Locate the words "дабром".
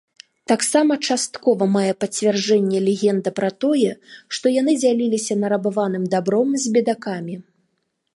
6.15-6.49